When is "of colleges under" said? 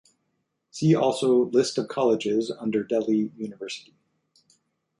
1.77-2.83